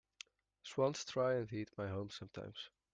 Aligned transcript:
Swans 0.63 1.05
try 1.05 1.35
and 1.35 1.53
eat 1.53 1.69
my 1.77 1.87
home 1.87 2.09
sometimes. 2.09 2.71